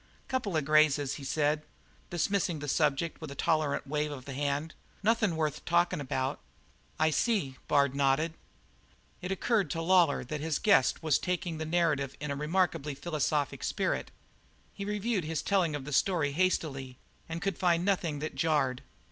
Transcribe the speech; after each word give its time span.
"Couple 0.27 0.57
of 0.57 0.65
grazes," 0.65 1.17
he 1.21 1.23
said, 1.23 1.61
dismissing 2.09 2.57
the 2.57 2.67
subject 2.67 3.21
with 3.21 3.29
a 3.29 3.35
tolerant 3.35 3.85
wave 3.85 4.09
of 4.11 4.25
the 4.25 4.33
hand. 4.33 4.73
"Nothin' 5.03 5.35
worth 5.35 5.63
talkin' 5.63 6.01
of." 6.01 6.37
"I 6.97 7.11
see," 7.11 7.57
nodded 7.69 7.69
Bard. 7.69 8.33
It 9.21 9.31
occurred 9.31 9.69
to 9.69 9.79
Lawlor 9.79 10.23
that 10.23 10.41
his 10.41 10.57
guest 10.57 11.03
was 11.03 11.19
taking 11.19 11.59
the 11.59 11.65
narrative 11.65 12.15
in 12.19 12.31
a 12.31 12.35
remarkably 12.35 12.95
philosophic 12.95 13.63
spirit. 13.63 14.09
He 14.73 14.85
reviewed 14.85 15.25
his 15.25 15.43
telling 15.43 15.75
of 15.75 15.85
the 15.85 15.93
story 15.93 16.31
hastily 16.31 16.97
and 17.29 17.39
could 17.39 17.59
find 17.59 17.85
nothing 17.85 18.17
that 18.17 18.33
jarred. 18.33 18.81